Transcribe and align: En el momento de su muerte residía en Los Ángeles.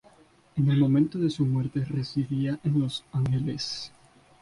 En 0.57 0.71
el 0.71 0.79
momento 0.79 1.19
de 1.19 1.29
su 1.29 1.45
muerte 1.45 1.85
residía 1.85 2.57
en 2.63 2.79
Los 2.79 3.05
Ángeles. 3.11 3.91